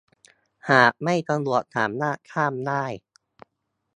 [0.69, 2.85] หากไม่สะดวกสามารถข้ามได้